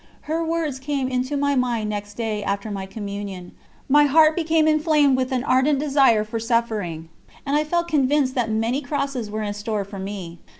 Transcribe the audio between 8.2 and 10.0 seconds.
that many crosses were in store for